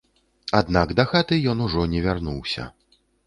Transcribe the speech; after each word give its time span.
Аднак 0.59 0.93
дахаты 0.99 1.37
ён 1.53 1.61
ужо 1.67 1.85
не 1.93 2.01
вярнуўся. 2.09 2.67